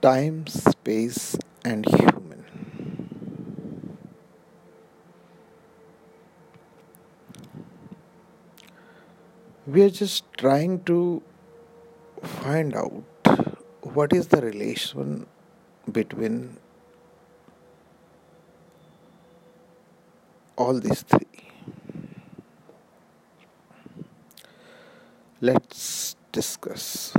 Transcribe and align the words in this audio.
time, 0.00 0.46
space, 0.46 1.36
and 1.64 1.86
human. 1.86 2.44
We 9.66 9.82
are 9.82 9.90
just 9.90 10.24
trying 10.38 10.84
to 10.84 11.22
find 12.22 12.74
out 12.74 13.04
what 13.82 14.12
is 14.12 14.28
the 14.28 14.40
relation 14.40 15.26
between 15.90 16.58
all 20.56 20.74
these 20.80 21.02
three. 21.02 21.26
Let's 25.40 26.16
discuss. 26.32 27.14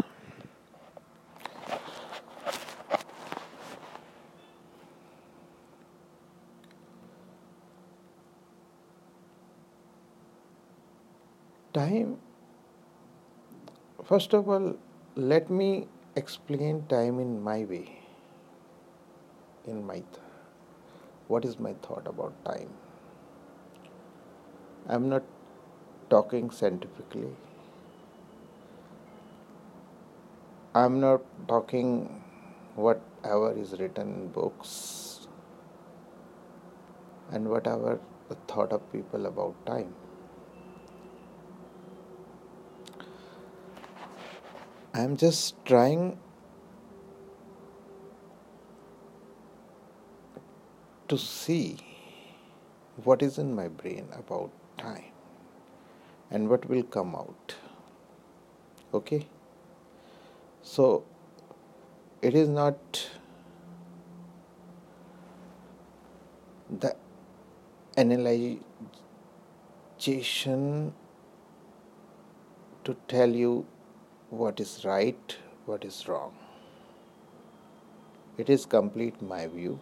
Time, 11.77 12.17
first 14.03 14.33
of 14.33 14.49
all, 14.49 14.75
let 15.15 15.51
me 15.51 15.87
explain 16.15 16.87
time 16.87 17.19
in 17.19 17.43
my 17.43 17.65
way, 17.65 17.99
in 19.65 19.85
my 19.85 19.97
th- 19.97 20.23
what 21.27 21.45
is 21.45 21.59
my 21.59 21.73
thought 21.83 22.07
about 22.07 22.33
time. 22.45 22.71
I'm 24.87 25.07
not 25.07 25.21
talking 26.09 26.49
scientifically. 26.49 27.29
I'm 30.73 30.99
not 30.99 31.21
talking 31.47 32.23
whatever 32.73 33.53
is 33.65 33.77
written 33.79 34.15
in 34.15 34.27
books 34.29 35.27
and 37.31 37.49
whatever 37.55 37.99
the 38.29 38.35
thought 38.47 38.71
of 38.71 38.91
people 38.91 39.27
about 39.27 39.65
time. 39.67 39.93
I'm 44.97 45.15
just 45.15 45.63
trying 45.63 46.17
to 51.07 51.17
see 51.19 51.77
what 53.03 53.21
is 53.21 53.37
in 53.37 53.53
my 53.53 53.67
brain 53.67 54.07
about 54.11 54.49
time 54.79 55.11
and 56.31 56.49
what 56.49 56.67
will 56.67 56.81
come 56.81 57.13
out. 57.15 57.53
Okay? 58.91 59.27
So 60.63 61.05
it 62.23 62.33
is 62.33 62.49
not 62.49 63.07
the 66.71 66.95
analyzation 67.95 68.63
to 72.83 72.95
tell 73.07 73.29
you 73.29 73.67
what 74.29 74.59
is 74.59 74.83
right, 74.85 75.37
what 75.65 75.85
is 75.85 76.07
wrong. 76.07 76.33
It 78.37 78.49
is 78.49 78.65
complete 78.65 79.21
my 79.21 79.47
view. 79.47 79.79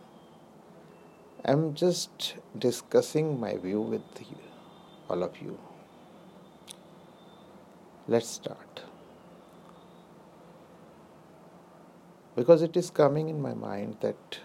I'm 1.43 1.73
just 1.73 2.35
discussing 2.57 3.39
my 3.39 3.57
view 3.57 3.81
with 3.81 4.01
you 4.19 4.37
all 5.09 5.23
of 5.23 5.39
you. 5.41 5.57
Let's 8.07 8.27
start. 8.27 8.81
Because 12.35 12.61
it 12.61 12.75
is 12.75 12.89
coming 12.89 13.29
in 13.29 13.41
my 13.41 13.53
mind 13.53 13.97
that 14.01 14.39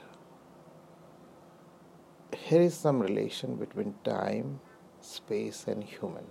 here 2.36 2.60
is 2.60 2.74
some 2.74 3.00
relation 3.00 3.56
between 3.56 3.94
time, 4.04 4.60
space, 5.00 5.64
and 5.66 5.82
human. 5.82 6.26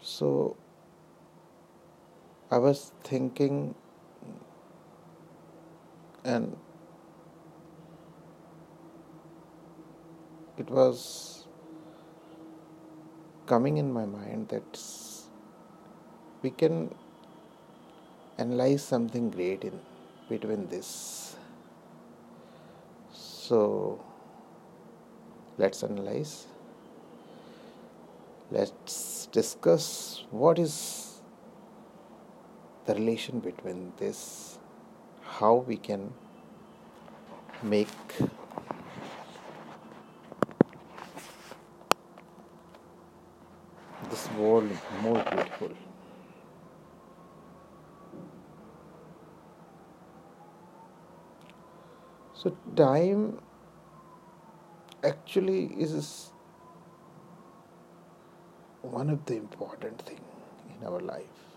So 0.00 0.56
I 2.50 2.56
was 2.56 2.92
thinking 3.04 3.74
and 6.24 6.56
it 10.56 10.70
was 10.70 11.46
coming 13.46 13.76
in 13.76 13.92
my 13.92 14.06
mind 14.06 14.48
that 14.48 14.80
we 16.42 16.50
can 16.50 16.94
analyze 18.38 18.82
something 18.82 19.30
great 19.30 19.64
in 19.64 19.78
between 20.28 20.68
this. 20.68 21.36
So 23.12 24.02
let's 25.58 25.82
analyze. 25.82 26.46
Let's 28.50 29.26
discuss 29.26 30.24
what 30.30 30.58
is 30.58 31.07
the 32.88 32.94
relation 32.94 33.38
between 33.38 33.92
this 33.98 34.58
how 35.22 35.54
we 35.70 35.76
can 35.76 36.10
make 37.62 37.88
this 44.10 44.30
world 44.38 44.70
more 45.02 45.22
beautiful. 45.32 45.74
So, 52.32 52.56
time 52.74 53.38
actually 55.04 55.64
is 55.88 56.30
one 58.80 59.10
of 59.10 59.26
the 59.26 59.36
important 59.36 60.00
thing 60.00 60.20
in 60.74 60.86
our 60.86 61.00
life. 61.00 61.47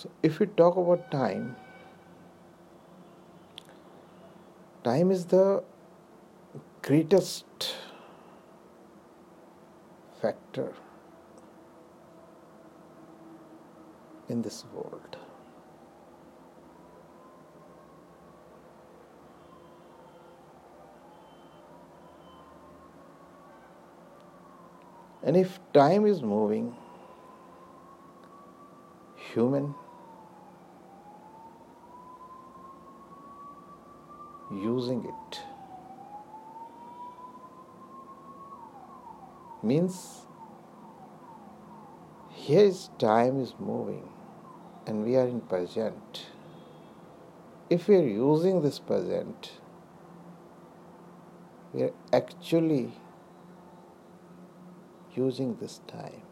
So, 0.00 0.10
if 0.22 0.40
we 0.40 0.46
talk 0.46 0.78
about 0.78 1.10
time, 1.10 1.56
time 4.82 5.10
is 5.10 5.26
the 5.26 5.62
greatest 6.80 7.74
factor 10.22 10.72
in 14.30 14.40
this 14.40 14.64
world. 14.72 15.18
And 25.22 25.36
if 25.36 25.60
time 25.74 26.06
is 26.06 26.22
moving, 26.22 26.74
human 29.34 29.74
using 34.50 35.04
it. 35.04 35.40
Means 39.62 40.26
here 42.30 42.72
time 42.98 43.40
is 43.40 43.54
moving 43.58 44.08
and 44.86 45.04
we 45.04 45.16
are 45.16 45.26
in 45.26 45.40
present. 45.42 46.26
If 47.68 47.86
we 47.86 47.96
are 47.96 48.06
using 48.06 48.62
this 48.62 48.78
present 48.78 49.52
we 51.72 51.82
are 51.82 51.92
actually 52.12 52.92
using 55.14 55.56
this 55.60 55.80
time. 55.86 56.22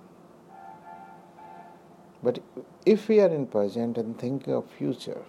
But 2.23 2.41
if 2.85 3.09
we 3.09 3.21
are 3.21 3.29
in 3.29 3.47
present 3.47 3.97
and 3.99 4.19
thinking 4.19 4.53
of 4.53 4.69
future 4.71 5.23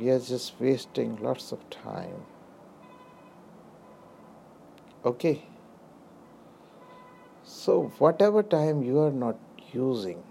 we 0.00 0.10
are 0.10 0.18
just 0.18 0.54
wasting 0.58 1.16
lots 1.22 1.52
of 1.52 1.68
time. 1.70 2.24
Okay. 5.04 5.42
So 7.44 7.92
whatever 7.98 8.42
time 8.42 8.82
you 8.82 8.98
are 9.00 9.10
not 9.12 9.38
using 9.72 10.22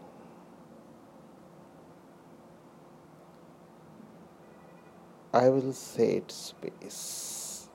i 5.33 5.47
will 5.47 5.73
say 5.73 6.17
it 6.17 6.31
space. 6.31 7.69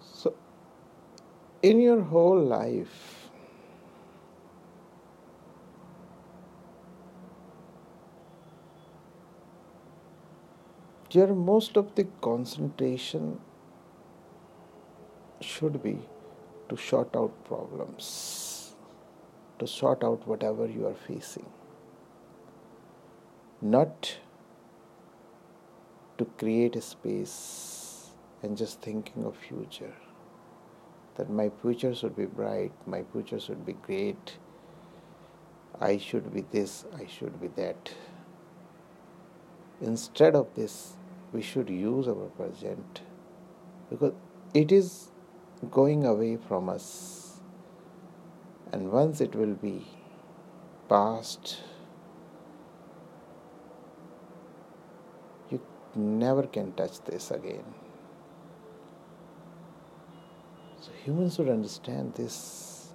So 0.00 0.34
in 1.62 1.80
your 1.80 2.02
whole 2.02 2.38
life 2.40 3.11
your 11.14 11.34
most 11.34 11.76
of 11.76 11.94
the 11.94 12.04
concentration 12.20 13.38
should 15.40 15.82
be 15.82 15.98
to 16.68 16.76
sort 16.76 17.16
out 17.16 17.44
problems 17.44 18.52
to 19.62 19.68
sort 19.68 20.02
out 20.02 20.26
whatever 20.26 20.66
you 20.66 20.86
are 20.86 20.94
facing. 21.06 21.46
Not 23.60 24.16
to 26.18 26.24
create 26.24 26.74
a 26.74 26.80
space 26.82 28.10
and 28.42 28.56
just 28.56 28.80
thinking 28.80 29.24
of 29.24 29.36
future. 29.36 29.94
That 31.14 31.30
my 31.30 31.50
future 31.60 31.94
should 31.94 32.16
be 32.16 32.26
bright 32.26 32.72
my 32.86 33.04
future 33.12 33.38
should 33.38 33.64
be 33.64 33.74
great. 33.74 34.38
I 35.80 35.98
should 35.98 36.32
be 36.34 36.44
this 36.50 36.84
i 37.00 37.06
should 37.06 37.40
be 37.40 37.48
that. 37.60 37.94
Instead 39.80 40.34
of 40.34 40.48
this 40.56 40.94
we 41.32 41.40
should 41.40 41.70
use 41.70 42.06
our 42.06 42.28
present 42.36 43.00
because 43.88 44.12
it 44.52 44.70
is 44.70 45.08
going 45.70 46.04
away 46.04 46.36
from 46.36 46.68
us. 46.68 47.40
And 48.72 48.90
once 48.90 49.20
it 49.20 49.34
will 49.34 49.54
be 49.54 49.86
past 50.88 51.58
you 55.50 55.60
never 55.94 56.44
can 56.44 56.72
touch 56.72 57.02
this 57.04 57.30
again. 57.30 57.64
So 60.80 60.90
humans 61.04 61.36
should 61.36 61.48
understand 61.48 62.14
this. 62.14 62.92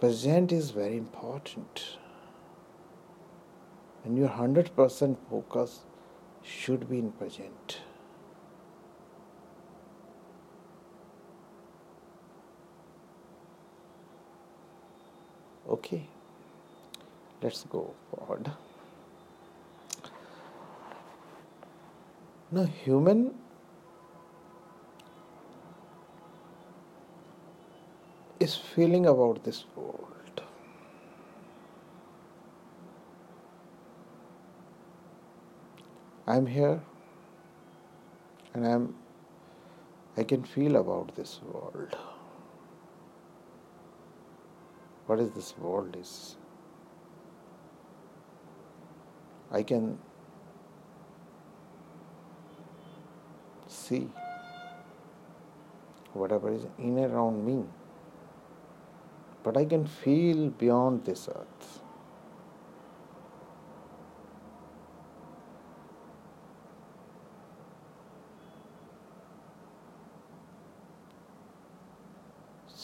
Present 0.00 0.52
is 0.52 0.70
very 0.70 0.96
important 0.96 1.98
and 4.04 4.16
your 4.16 4.28
100% 4.28 5.16
focus 5.28 5.80
should 6.42 6.88
be 6.88 6.98
in 6.98 7.12
present. 7.12 7.80
Okay. 15.68 16.06
Let's 17.42 17.64
go 17.64 17.94
forward. 18.10 18.50
Now 22.52 22.64
human 22.64 23.34
is 28.40 28.56
feeling 28.56 29.06
about 29.06 29.44
this 29.44 29.64
world 29.76 29.99
I'm 36.30 36.46
here 36.46 36.80
and 38.54 38.66
I'm 38.72 38.94
I 40.16 40.24
can 40.32 40.44
feel 40.44 40.76
about 40.76 41.16
this 41.16 41.40
world. 41.52 41.96
What 45.06 45.18
is 45.18 45.30
this 45.32 45.48
world 45.58 45.96
is? 46.00 46.36
I 49.50 49.62
can 49.64 49.98
see 53.66 54.02
whatever 56.12 56.52
is 56.52 56.66
in 56.78 56.96
around 56.98 57.44
me. 57.44 57.58
But 59.42 59.56
I 59.56 59.64
can 59.64 59.86
feel 59.86 60.50
beyond 60.50 61.04
this 61.04 61.28
earth. 61.28 61.59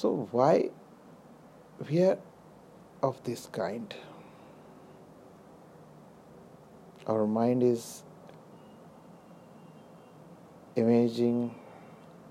So, 0.06 0.28
why 0.30 0.70
we 1.90 2.00
are 2.04 2.18
of 3.02 3.20
this 3.24 3.48
kind? 3.50 3.92
Our 7.08 7.26
mind 7.26 7.64
is 7.64 8.04
imaging 10.76 11.56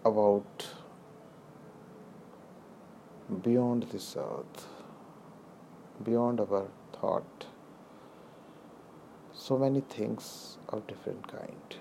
about 0.06 0.68
beyond 3.44 3.84
this 3.92 4.16
earth, 4.18 4.68
beyond 6.02 6.40
our 6.40 6.68
thought, 6.94 7.46
so 9.34 9.58
many 9.58 9.82
things 9.82 10.58
of 10.70 10.88
different 10.88 11.28
kind. 11.28 11.76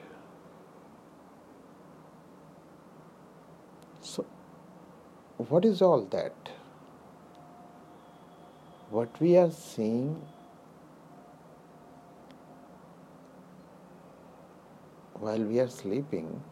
So 4.01 4.27
what 5.37 5.65
is 5.65 5.83
all 5.83 6.05
that? 6.07 6.51
What 8.91 9.21
we 9.21 9.37
are 9.37 9.51
seeing 9.51 10.23
while 15.15 15.43
we 15.43 15.59
are 15.59 15.69
sleeping 15.69 16.43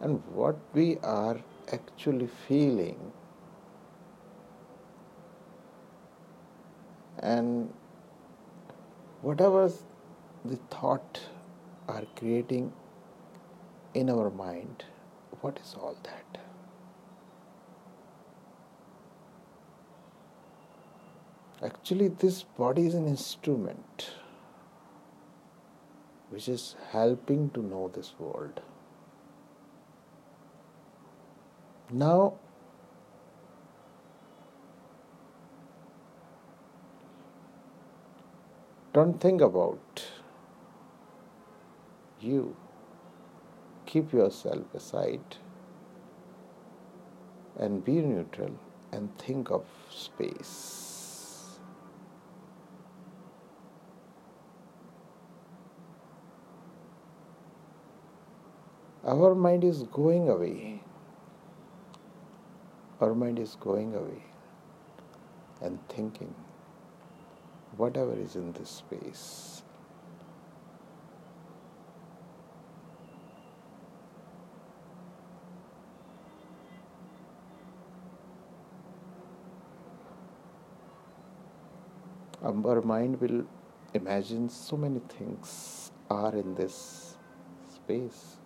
and 0.00 0.22
what 0.34 0.58
we 0.72 0.98
are 1.02 1.38
actually 1.72 2.28
feeling 2.48 3.12
and 7.18 7.72
whatever 9.22 9.70
the 10.44 10.56
thought 10.70 11.20
are 11.88 12.04
creating 12.16 12.72
in 13.94 14.08
our 14.10 14.30
mind 14.30 14.84
what 15.42 15.58
is 15.62 15.74
all 15.78 15.96
that 16.04 16.49
Actually, 21.62 22.08
this 22.08 22.42
body 22.42 22.86
is 22.86 22.94
an 22.94 23.06
instrument 23.06 24.12
which 26.30 26.48
is 26.48 26.74
helping 26.90 27.50
to 27.50 27.60
know 27.60 27.90
this 27.94 28.14
world. 28.18 28.62
Now, 31.90 32.34
don't 38.94 39.20
think 39.20 39.42
about 39.42 40.06
you. 42.20 42.56
Keep 43.86 44.12
yourself 44.12 44.74
aside 44.74 45.36
and 47.58 47.84
be 47.84 48.00
neutral 48.00 48.52
and 48.92 49.18
think 49.18 49.50
of 49.50 49.66
space. 49.90 50.89
Our 59.04 59.34
mind 59.34 59.64
is 59.64 59.82
going 59.84 60.28
away. 60.28 60.82
Our 63.00 63.14
mind 63.14 63.38
is 63.38 63.56
going 63.58 63.94
away 63.94 64.22
and 65.62 65.78
thinking 65.88 66.34
whatever 67.76 68.14
is 68.14 68.36
in 68.36 68.52
this 68.52 68.68
space. 68.68 69.62
Our 82.42 82.82
mind 82.82 83.20
will 83.20 83.46
imagine 83.94 84.48
so 84.48 84.76
many 84.76 85.00
things 85.00 85.90
are 86.10 86.34
in 86.34 86.54
this 86.54 87.16
space. 87.74 88.39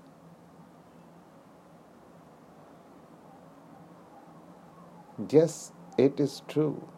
Yes, 5.18 5.73
it 5.99 6.21
is 6.21 6.42
true 6.49 6.88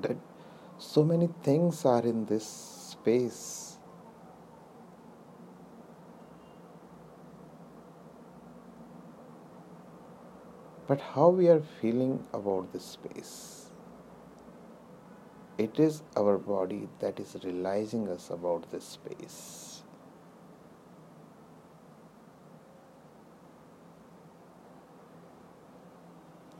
that 0.00 0.16
so 0.78 1.04
many 1.04 1.28
things 1.42 1.84
are 1.84 2.02
in 2.02 2.26
this 2.26 2.46
space. 2.46 3.78
But 10.88 11.00
how 11.00 11.28
we 11.28 11.46
are 11.48 11.60
feeling 11.60 12.24
about 12.32 12.72
this 12.72 12.84
space? 12.84 13.70
It 15.58 15.78
is 15.78 16.02
our 16.16 16.38
body 16.38 16.88
that 17.00 17.20
is 17.20 17.36
realizing 17.44 18.08
us 18.08 18.30
about 18.30 18.70
this 18.70 18.84
space. 18.84 19.67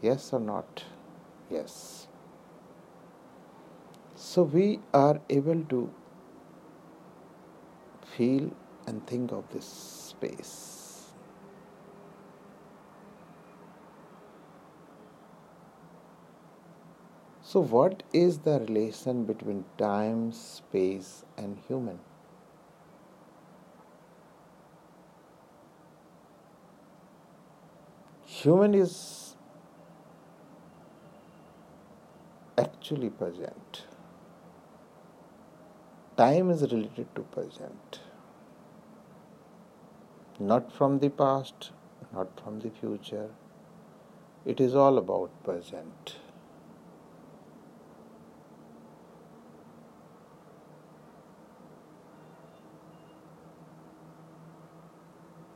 Yes 0.03 0.33
or 0.33 0.41
not? 0.41 0.85
Yes. 1.51 2.09
So 4.17 4.43
we 4.43 4.81
are 4.93 5.19
able 5.31 5.65
to 5.71 5.91
feel 8.17 8.51
and 8.87 9.07
think 9.07 9.31
of 9.33 9.45
this 9.53 9.65
space. 9.67 11.13
So, 17.43 17.59
what 17.59 18.05
is 18.13 18.39
the 18.39 18.61
relation 18.61 19.25
between 19.25 19.65
time, 19.77 20.31
space, 20.31 21.25
and 21.37 21.59
human? 21.67 21.99
Human 28.27 28.75
is 28.75 29.28
actually 32.59 33.11
present. 33.11 33.83
Time 36.17 36.51
is 36.51 36.63
related 36.63 37.15
to 37.15 37.23
present. 37.23 38.01
Not 40.41 40.73
from 40.73 40.99
the 40.99 41.11
past, 41.11 41.71
not 42.13 42.41
from 42.43 42.61
the 42.61 42.71
future. 42.71 43.29
It 44.45 44.61
is 44.61 44.75
all 44.75 44.99
about 44.99 45.31
present. 45.45 46.17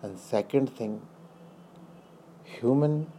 And 0.03 0.19
second 0.19 0.71
thing, 0.77 1.03
human 2.45 3.11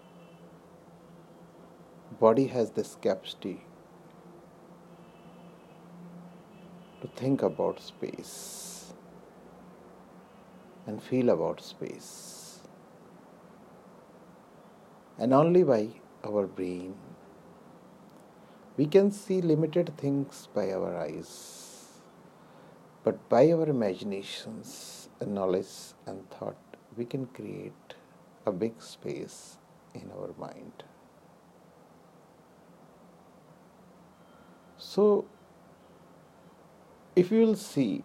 body 2.20 2.48
has 2.48 2.72
this 2.72 2.98
capacity 3.02 3.62
to 7.02 7.02
think 7.16 7.42
about 7.42 7.80
space 7.80 8.94
and 10.86 11.02
feel 11.02 11.30
about 11.30 11.62
space. 11.62 12.60
And 15.18 15.34
only 15.34 15.64
by 15.64 15.90
our 16.26 16.48
brain 16.48 16.96
we 18.76 18.88
can 18.88 19.12
see 19.12 19.40
limited 19.40 19.96
things 19.98 20.48
by 20.52 20.72
our 20.72 20.98
eyes, 20.98 22.02
but 23.04 23.30
by 23.30 23.52
our 23.52 23.68
imaginations 23.70 25.10
and 25.20 25.36
knowledge 25.36 25.94
and 26.08 26.28
thought 26.32 26.58
we 26.98 27.06
can 27.06 27.28
create 27.28 27.94
a 28.48 28.52
big 28.52 28.82
space 28.82 29.58
in 29.94 30.10
our 30.18 30.32
mind. 30.40 30.84
So, 34.78 35.26
if 37.16 37.32
you 37.32 37.42
will 37.42 37.56
see, 37.56 38.04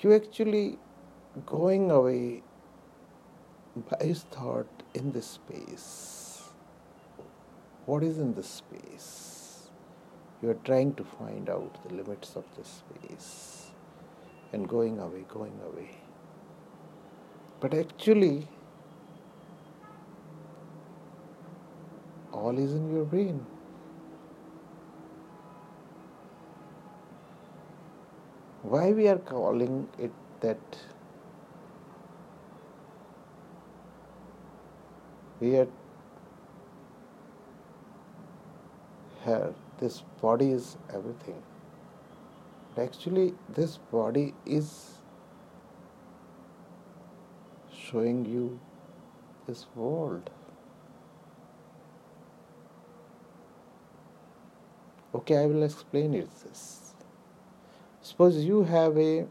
you 0.00 0.14
actually 0.14 0.78
going 1.46 1.90
away 1.90 2.42
by 3.88 4.12
thought 4.12 4.82
in 4.94 5.12
this 5.12 5.26
space. 5.26 6.42
What 7.86 8.02
is 8.02 8.18
in 8.18 8.34
this 8.34 8.48
space? 8.48 9.70
You 10.42 10.50
are 10.50 10.58
trying 10.64 10.94
to 10.94 11.04
find 11.04 11.48
out 11.48 11.78
the 11.86 11.94
limits 11.94 12.34
of 12.34 12.44
this 12.56 12.82
space 12.82 13.66
and 14.52 14.68
going 14.68 14.98
away, 14.98 15.24
going 15.28 15.58
away. 15.64 15.90
But 17.60 17.74
actually, 17.74 18.48
all 22.32 22.58
is 22.58 22.72
in 22.74 22.92
your 22.92 23.04
brain. 23.04 23.44
Why 28.62 28.92
we 28.92 29.08
are 29.08 29.18
calling 29.18 29.88
it 29.98 30.12
that 30.40 30.58
we 35.40 35.56
are 35.56 35.68
here, 39.24 39.54
this 39.78 40.02
body 40.20 40.50
is 40.52 40.76
everything. 40.92 41.42
Actually, 42.76 43.34
this 43.48 43.78
body 43.90 44.34
is 44.44 44.98
showing 47.72 48.24
you 48.26 48.60
this 49.46 49.66
world. 49.74 50.30
Okay, 55.14 55.38
I 55.38 55.46
will 55.46 55.62
explain 55.62 56.14
it 56.14 56.28
this. 56.44 56.89
Suppose 58.20 58.44
you 58.44 58.64
have 58.64 58.98
a 58.98 59.26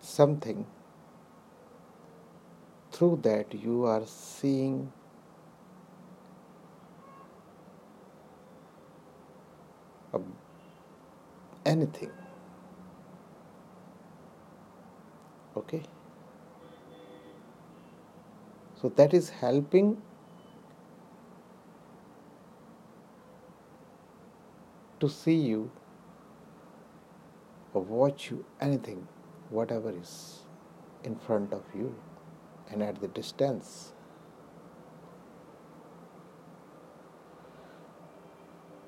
something 0.00 0.64
through 2.90 3.20
that 3.24 3.52
you 3.52 3.84
are 3.84 4.06
seeing 4.06 4.90
anything. 11.66 12.10
Okay? 15.54 15.82
So 18.80 18.88
that 18.96 19.12
is 19.12 19.28
helping 19.28 20.00
to 25.00 25.08
see 25.08 25.34
you 25.34 25.70
or 27.72 27.82
watch 27.82 28.30
you 28.30 28.44
anything 28.60 29.06
whatever 29.50 29.90
is 29.90 30.40
in 31.04 31.16
front 31.16 31.52
of 31.52 31.62
you 31.74 31.94
and 32.70 32.82
at 32.82 33.00
the 33.00 33.08
distance. 33.08 33.92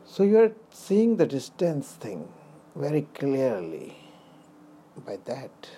So 0.04 0.24
you 0.24 0.38
are 0.38 0.52
seeing 0.70 1.16
the 1.16 1.26
distance 1.26 1.92
thing 1.92 2.28
very 2.74 3.02
clearly 3.14 3.96
by 5.06 5.18
that. 5.24 5.70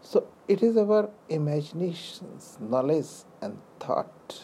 So 0.00 0.26
it 0.48 0.62
is 0.62 0.76
our 0.76 1.10
imaginations, 1.28 2.58
knowledge, 2.60 3.06
and 3.40 3.58
thought. 3.80 4.42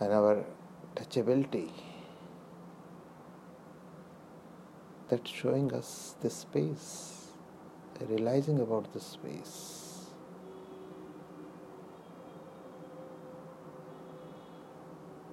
And 0.00 0.12
our 0.12 0.44
touchability 0.94 1.70
that's 5.08 5.30
showing 5.30 5.72
us 5.72 6.14
the 6.20 6.30
space, 6.30 7.32
realizing 8.08 8.60
about 8.60 8.92
the 8.92 9.00
space. 9.00 9.87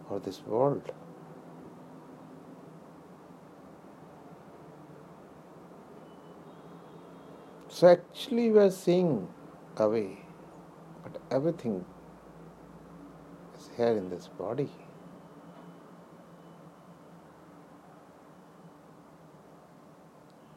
Or 0.10 0.20
this 0.20 0.42
world. 0.46 0.92
So 7.68 7.90
actually, 7.90 8.52
we 8.52 8.60
are 8.60 8.72
seeing 8.72 9.28
away, 9.76 10.20
but 11.04 11.22
everything 11.30 11.84
is 13.58 13.70
here 13.76 13.98
in 13.98 14.10
this 14.10 14.28
body. 14.28 14.70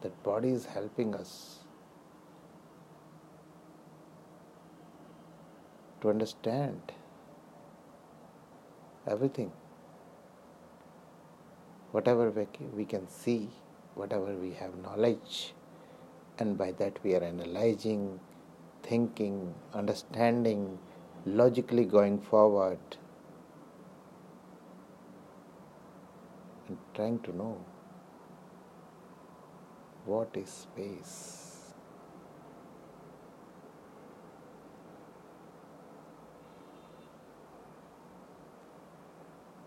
That 0.03 0.23
body 0.23 0.51
is 0.51 0.67
helping 0.67 1.17
us 1.17 1.59
to 6.01 6.11
understand 6.11 6.93
everything. 9.09 9.51
Whatever 11.93 12.31
we 12.75 12.85
can 12.85 13.09
see, 13.09 13.49
whatever 13.95 14.35
we 14.35 14.53
have 14.53 14.77
knowledge, 14.83 15.55
and 16.39 16.57
by 16.59 16.73
that 16.73 17.03
we 17.03 17.15
are 17.15 17.25
analyzing, 17.25 18.21
thinking, 18.83 19.55
understanding, 19.73 20.79
logically 21.25 21.85
going 21.85 22.21
forward, 22.21 22.79
and 26.69 26.77
trying 26.95 27.19
to 27.21 27.35
know 27.35 27.59
what 30.05 30.29
is 30.37 30.49
space. 30.51 31.48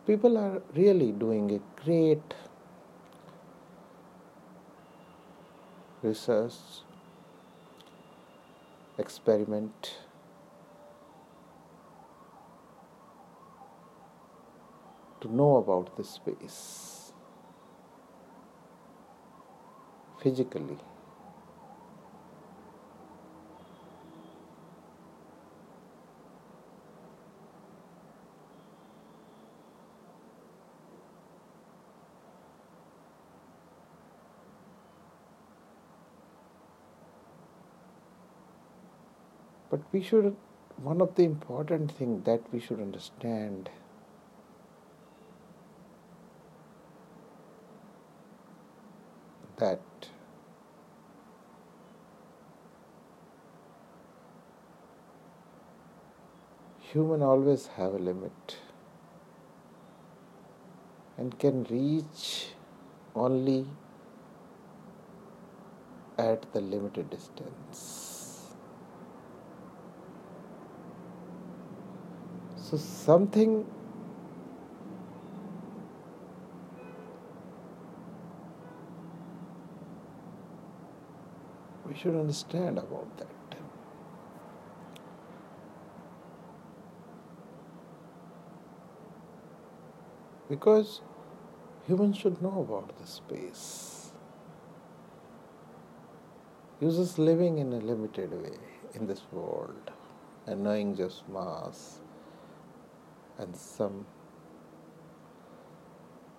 People 0.06 0.38
are 0.38 0.62
really 0.76 1.12
doing 1.12 1.52
a 1.52 1.84
great 1.84 2.34
research 6.02 6.54
experiment 8.98 9.98
to 15.22 15.34
know 15.36 15.58
about 15.58 15.96
the 15.98 16.04
space 16.04 17.14
physically 20.24 20.78
But 39.82 39.94
we 39.94 40.04
should, 40.04 40.36
one 40.78 41.02
of 41.02 41.16
the 41.16 41.24
important 41.24 41.92
things 41.92 42.24
that 42.26 42.42
we 42.54 42.60
should 42.60 42.80
understand 42.80 43.72
that 49.58 49.80
human 56.80 57.24
always 57.24 57.66
have 57.78 57.96
a 57.96 57.98
limit 57.98 58.58
and 61.18 61.40
can 61.40 61.64
reach 61.64 62.50
only 63.16 63.66
at 66.20 66.52
the 66.54 66.62
limited 66.62 67.10
distance. 67.10 68.11
So 72.72 72.78
something 72.78 73.66
we 81.86 81.94
should 81.96 82.16
understand 82.16 82.78
about 82.78 83.18
that. 83.18 83.28
Because 90.48 91.02
humans 91.88 92.16
should 92.16 92.42
know 92.42 92.62
about 92.62 92.98
the 93.02 93.06
space. 93.06 94.14
Just 96.80 97.20
living 97.20 97.58
in 97.58 97.74
a 97.74 97.80
limited 97.80 98.32
way 98.32 98.58
in 98.94 99.08
this 99.08 99.24
world 99.34 99.92
and 100.48 100.64
knowing 100.64 100.96
just 100.96 101.28
Mars 101.28 102.00
and 103.42 103.56
some 103.56 104.06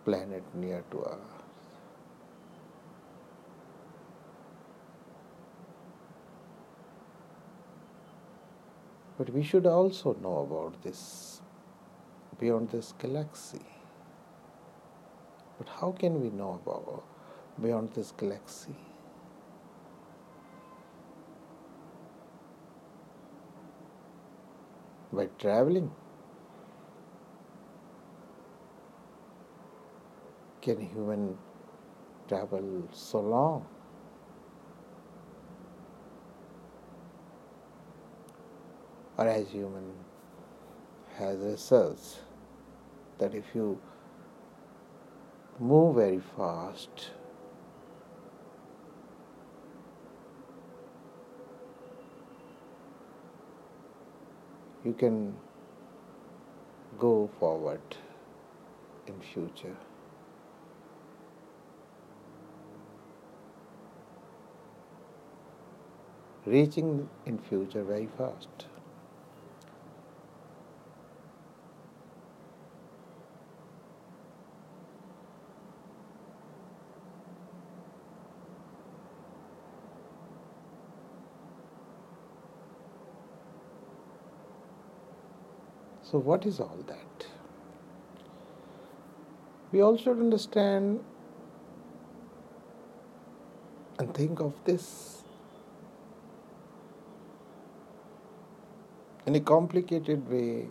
planet 0.05 0.43
near 0.55 0.83
to 0.91 1.03
us. 1.03 1.19
But 9.19 9.31
we 9.31 9.43
should 9.43 9.67
also 9.67 10.17
know 10.23 10.39
about 10.39 10.83
this 10.83 11.41
beyond 12.39 12.71
this 12.71 12.95
galaxy. 12.99 13.67
But 15.59 15.69
how 15.81 15.93
can 15.93 16.21
we 16.21 16.31
know 16.31 16.61
about 16.63 17.05
beyond 17.61 17.93
this 17.93 18.13
galaxy? 18.13 18.75
By 25.13 25.27
traveling. 25.39 25.91
Can 30.63 30.81
human 30.81 31.37
travel 32.29 32.89
so 32.93 33.21
long? 33.21 33.67
Or 39.19 39.27
as 39.27 39.49
human 39.49 39.93
has 41.17 41.39
research 41.39 42.21
that 43.19 43.35
if 43.35 43.45
you 43.55 43.79
move 45.59 45.97
very 45.97 46.21
fast, 46.37 47.11
you 54.85 54.93
can 54.93 55.35
go 56.99 57.29
forward 57.39 57.81
in 59.07 59.21
future. 59.21 59.77
Reaching 66.45 67.09
in 67.27 67.39
future 67.39 67.85
very 67.85 68.09
fast. 68.19 68.67
So, 86.03 86.19
what 86.19 86.45
is 86.45 86.61
all 86.61 86.79
that? 86.89 87.27
We 89.73 89.79
should 89.97 90.19
understand 90.19 91.01
and 93.99 94.13
think 94.13 94.41
of 94.41 94.53
this 94.65 95.12
in 99.33 99.37
a 99.37 99.41
complicated 99.41 100.29
way, 100.31 100.67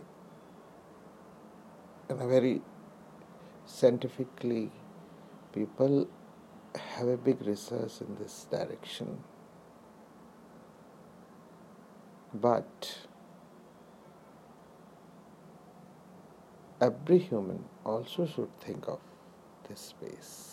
in 2.08 2.20
a 2.20 2.26
very 2.28 2.62
scientifically, 3.66 4.70
people 5.52 6.06
have 6.76 7.08
a 7.08 7.16
big 7.16 7.44
research 7.44 8.00
in 8.00 8.14
this 8.20 8.46
direction. 8.52 9.18
But 12.32 12.98
every 16.80 17.18
human 17.18 17.64
also 17.84 18.26
should 18.26 18.60
think 18.60 18.86
of 18.86 19.00
this 19.68 19.80
space. 19.80 20.52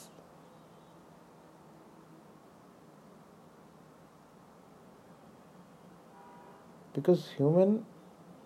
because 6.93 7.29
human 7.37 7.85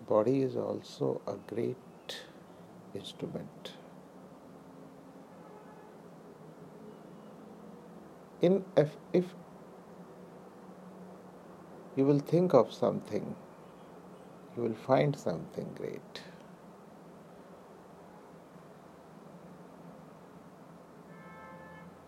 body 0.08 0.42
is 0.42 0.56
also 0.56 1.20
a 1.26 1.34
great 1.52 1.76
instrument. 2.94 3.72
In 8.42 8.64
if, 8.76 8.90
if 9.12 9.24
you 11.96 12.04
will 12.04 12.18
think 12.18 12.54
of 12.54 12.72
something 12.72 13.34
you 14.56 14.62
will 14.62 14.74
find 14.74 15.16
something 15.16 15.68
great. 15.76 16.20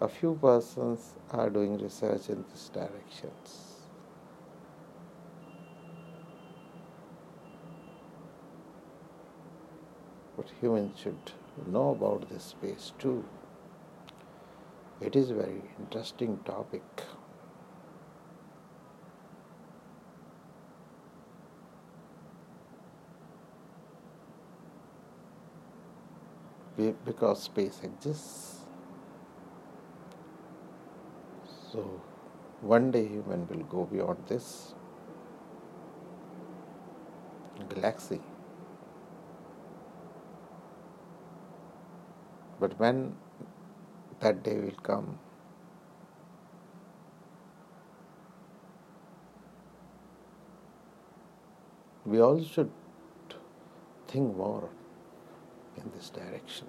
A 0.01 0.09
few 0.09 0.39
persons 0.41 1.15
are 1.31 1.49
doing 1.51 1.79
research 1.79 2.29
in 2.29 2.45
these 2.51 2.69
directions 2.73 3.76
humans 10.61 10.99
should 11.03 11.33
know 11.67 11.91
about 11.91 12.29
this 12.29 12.45
space 12.45 12.93
too. 12.99 13.25
It 15.01 15.17
is 15.17 15.31
a 15.31 15.35
very 15.35 15.63
interesting 15.79 16.39
topic. 16.45 16.83
Because 27.05 27.43
space 27.43 27.81
exists. 27.83 28.61
So 31.73 32.01
one 32.61 32.91
day 32.91 33.07
human 33.07 33.47
will 33.49 33.65
go 33.65 33.85
beyond 33.85 34.19
this 34.29 34.75
galaxy 37.71 38.21
But 42.59 42.79
when 42.79 43.17
that 44.21 44.43
day 44.43 44.57
will 44.59 44.81
come, 44.83 45.19
we 52.07 52.21
all 52.21 52.43
should 52.43 52.71
think 54.09 54.37
more 54.37 54.71
in 55.77 55.91
this 55.95 56.09
direction. 56.09 56.69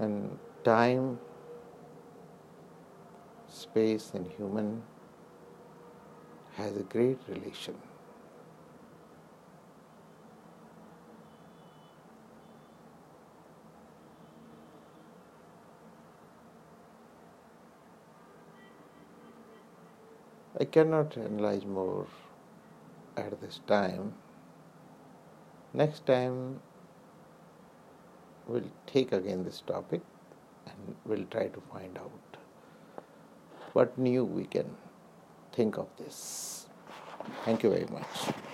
And 0.00 0.38
time, 0.64 1.18
space, 3.48 4.12
and 4.14 4.26
human 4.26 4.82
has 6.56 6.76
a 6.76 6.82
great 6.82 7.18
relation. 7.28 7.76
I 20.58 20.64
cannot 20.64 21.16
analyze 21.16 21.64
more 21.64 22.06
at 23.16 23.40
this 23.40 23.60
time. 23.66 24.14
Next 25.72 26.04
time 26.04 26.60
we'll 28.50 28.70
take 28.86 29.12
again 29.12 29.44
this 29.44 29.60
topic 29.60 30.00
and 30.66 30.96
we'll 31.04 31.26
try 31.36 31.46
to 31.56 31.62
find 31.72 31.96
out 31.98 32.38
what 33.72 33.96
new 33.96 34.24
we 34.24 34.44
can 34.44 34.76
think 35.52 35.78
of 35.78 35.88
this. 35.96 36.66
Thank 37.44 37.62
you 37.62 37.70
very 37.70 37.86
much. 37.86 38.49